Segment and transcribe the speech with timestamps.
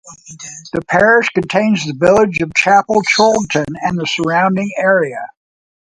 [0.73, 5.27] The parish contains the village of Chapel Chorlton and the surrounding area.